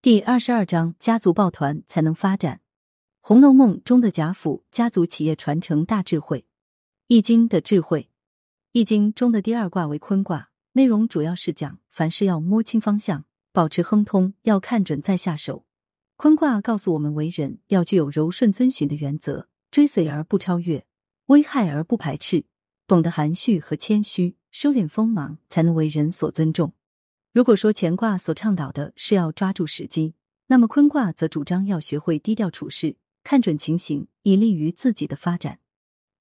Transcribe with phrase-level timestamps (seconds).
[0.00, 2.58] 第二十二章：家族抱团才能发展。
[3.20, 6.38] 《红楼梦》中的贾府家族企业传承大智慧，
[7.08, 8.02] 《易经》的智慧，
[8.70, 15.66] 《易经》中的第二卦为坤卦，内容主要是讲凡事要摸清方向，保持亨通，要看准再下手。
[16.14, 20.86] 坤卦告诉我们，为人要具有柔顺遵循的原则，追随而不超越，
[21.26, 22.44] 危害而不排斥，
[22.86, 26.72] 懂得含蓄和谦虚，收敛锋芒，才能为人所尊重。
[27.38, 30.14] 如果说乾卦所倡导的是要抓住时机，
[30.48, 35.60] 那么坤卦则主张要学会低调处事，看准情形，以利于自己的发展。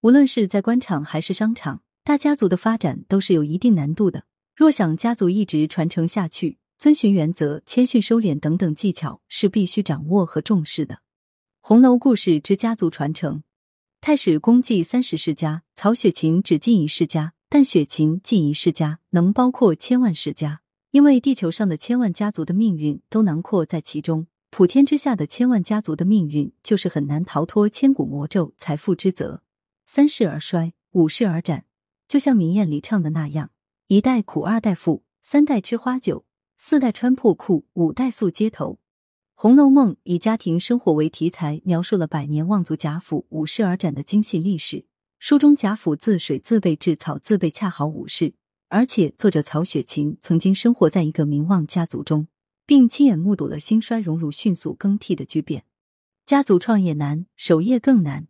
[0.01, 4.25] 无论是在官场还是商场，大家族的发展都是有一定难度的。
[4.55, 10.99] 若想家族一直传承下去，遵循原则、谦逊收敛等等技巧是必须掌握和重视的。
[11.61, 13.41] 红楼故事之家族传承，
[14.01, 20.61] 太史公记三十世家，曹雪芹只记一世家，但雪芹记一世家能包括千万世家。
[20.91, 29.43] 因为地球上的千万家族的命运都囊括在其中，普天之下的千万家族的命运就是很难逃脱千古魔咒财富之责。
[29.85, 31.65] 三世而衰，五世而斩，
[32.07, 33.51] 就像明艳里唱的那样：
[33.87, 36.25] 一代苦，二代富，三代吃花酒，
[36.57, 38.73] 四代穿破裤，五代宿街头。
[39.35, 44.85] 《红楼梦》以家庭生活为题材，描述了百年望族贾府五世而斩的精细历史。
[45.19, 48.33] 书中贾府自水自备至草自备，恰好五世。
[48.69, 52.27] 而且，作者曹雪芹曾经生活在一个名望家族中，
[52.65, 55.63] 并亲眼目睹了兴衰荣辱迅速更替的巨变。
[56.25, 58.23] 家族创业难，守业更难。《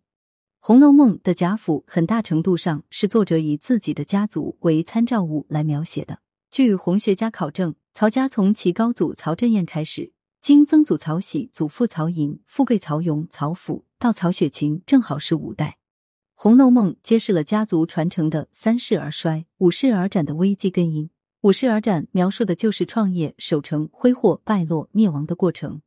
[0.60, 6.20] 红楼梦》的贾府很大程度上是作者以自己的家族为参照物来描写的。
[6.52, 15.66] 据红学家考证，曹家从其高祖曹振彦开始，经曾祖曹玺、祖父曹寅、父辈曹雍、曹府，到曹雪芹，正好是五代。
[16.40, 21.10] 《红楼梦》揭示了家族传承的三世而衰、五世而斩的危机根因。
[21.42, 25.82] 五世而斩描述的就是创业守成、挥霍、败落、灭亡的过程。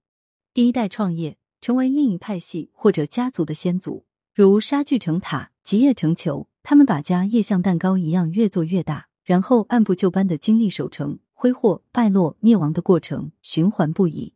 [0.53, 14.35] 第一代创业成为另一派系或者家族的先祖，如沙聚成塔、集业成裘，他们把家业像蛋糕一样越做越大，然后按部就班的经历守成、挥霍、败落、灭亡的过程，循环不已。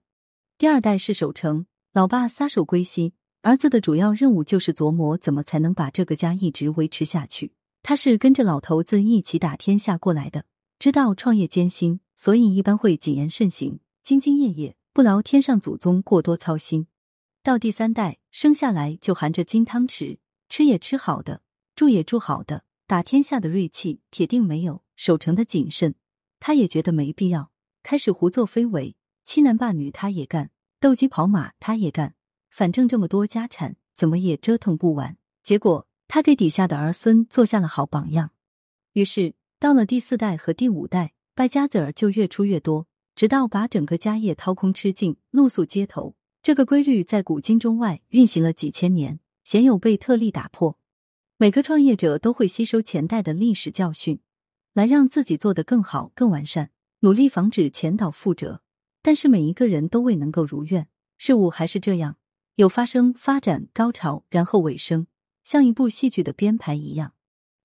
[0.57, 3.15] 第二代是守成，老爸撒手归西。
[3.45, 7.53] 儿子的主要任务就是琢磨怎么才能把这个家一直维持下去。
[7.83, 10.47] 他是跟着老头子一起打天下过来的，
[10.79, 16.87] 知道创业艰辛，所以一般会谨言慎行、兢兢业业，不劳天上祖宗过多操心。
[17.43, 20.17] 到第三代生下来就含着金汤匙，
[20.49, 21.43] 吃也吃好的，
[21.77, 25.95] 住也住好的，打天下的锐气铁定没有，守城的谨慎，
[26.41, 27.51] 他也觉得没必要，
[27.83, 30.51] 开始胡作非为，欺男霸女他也干，
[30.81, 32.15] 斗鸡跑马他也干。
[32.55, 35.17] 反正这么多家产，怎么也折腾不完。
[35.43, 38.31] 结果他给底下的儿孙做下了好榜样。
[38.93, 46.15] 于是到了第四代和第五代，败家子儿就越出越多，直到把整个家业掏空吃尽，露宿街头。
[46.45, 50.79] 这个规律在古今中外运行了几千年，鲜有被特例打破。
[51.37, 54.21] 每个创业者都会吸收前代的历史教训，
[54.73, 56.71] 来让自己做得更好、更完善，
[57.01, 58.63] 努力防止前倒覆辙。
[59.03, 60.87] 但是每一个人都未能够如愿，
[61.19, 62.17] 事物还是这样。
[62.57, 65.09] 有发生、发展、高潮，然后尾声，
[65.43, 67.15] 像一部戏剧的编排一样。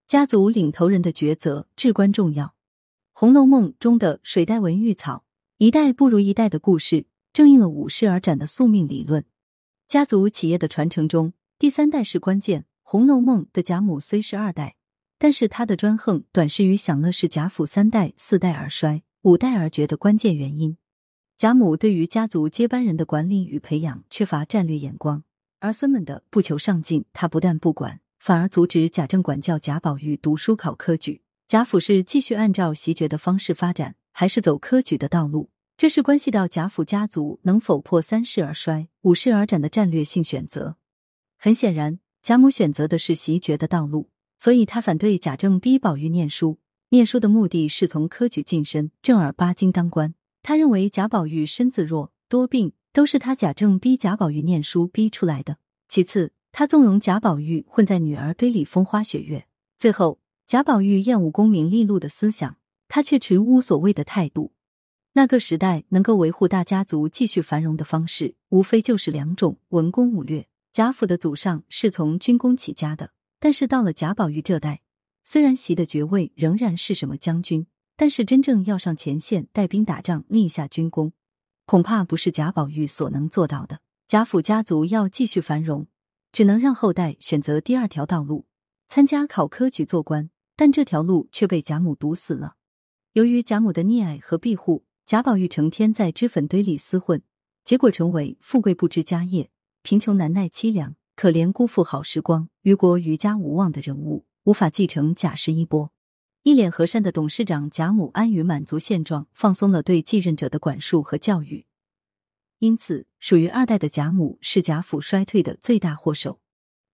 [0.07, 2.45] 家族领头人的抉择至关重要。
[3.13, 5.25] 《红楼梦》中的水代文玉草，
[5.57, 9.23] 一代不如一代的故事，正应了五世而斩的宿命理论。
[9.87, 12.61] 家族企业的传承中，第三代是关键。
[12.81, 14.75] 《红楼梦》的贾母虽是二代，
[15.19, 20.77] 但是她的专横短视与享乐是贾府三代、四代而衰、五代而绝的关键原因。
[21.39, 25.23] 贾母对于家族接班人的管理与培养缺乏战略眼光，
[25.59, 31.21] 儿孙们的不求上进，他不但不管，反而阻止贾政管教贾宝玉读书考科举。
[31.47, 35.49] 贾府是继续按照袭爵的方式发展，还是走科举的道路？
[35.77, 40.75] 这是关系到贾府家族能否破三世而衰、五世而斩的战略性选择。
[41.37, 46.59] 很显然，贾母选择的是袭爵的道路，所以他反对贾政逼宝玉念书。
[46.89, 50.13] 念书的目的是从科举晋升，正儿八经当官。
[50.41, 55.57] 他认为贾宝玉身子弱多病，都是他贾政逼贾宝玉念书逼出来的。
[55.87, 59.45] 其次，他纵容贾宝玉混在女儿堆里风花雪月。
[59.77, 64.53] 最后，贾宝玉厌恶功名利禄的思想，他却持无所谓的态度。
[65.13, 70.47] 那个时代能够维护大家族继续繁荣的方式，无非就是两种：文攻武略。
[70.71, 74.81] 贾府的祖上是从军功起家的，但是到了贾宝玉这代，
[75.23, 77.65] 虽然袭的爵位仍然是什么将军。
[77.99, 81.11] 但是真正要上前线带兵打仗立下军功，
[81.65, 83.81] 恐怕不是贾宝玉所能做到的。
[84.07, 85.85] 贾府家族要继续繁荣，
[86.31, 88.45] 只能让后代选择第二条道路，
[88.87, 90.29] 参加考科举做官。
[90.55, 92.55] 但这条路却被贾母堵死了。
[93.11, 97.21] 由于贾母的溺爱和庇护，贾宝玉成天在脂粉堆里厮混，
[97.65, 99.49] 结果成为富贵不知家业、
[99.83, 105.91] 贫穷难耐凄凉、可怜辜负好时光、于国于家无望的人物，无法继承贾氏衣钵。
[106.43, 111.65] 一脸和善的董事长贾母安于满足现状，放松了对继任者的管束和教育，
[112.59, 116.33] 因此属于二代的贾母是贾府衰退的最大祸首。《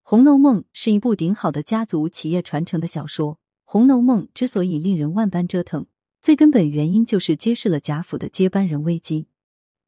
[0.01, 3.36] 红楼梦》是一部顶好的家族企业传承的小说。
[3.63, 5.86] 《红楼梦》之所以令人万般折腾，
[6.21, 9.27] 最根本原因就是揭示了贾府的接班人危机。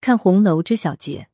[0.01, 1.29] 看红楼知小节，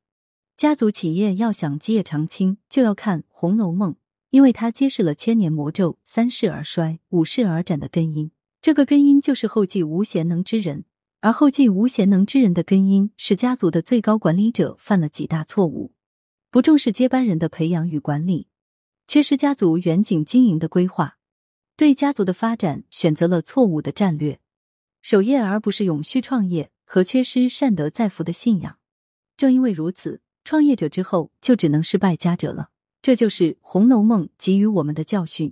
[0.57, 3.93] 家族企业要想基业长青，就要看《红楼梦》。
[4.33, 8.31] 因为它揭示了千年魔咒“三世而衰，五世而斩”的根因，
[8.63, 10.85] 这个根因就是后继无贤能之人，
[11.19, 15.93] 而后继无贤能之人的根因是家族的最高管理者犯了几大错误：
[16.49, 18.47] 不重视接班人的培养与管理，
[19.07, 21.19] 缺失家族远景经营的规划，
[21.77, 24.39] 对家族的发展选择了错误的战略，
[25.03, 28.79] 守业而不是永续创业，和缺失善德在福的信仰。
[29.37, 32.71] 正因为如此，创业者之后就只能是败家者了。
[33.03, 35.51] 这就是《红楼梦》给予我们的教训。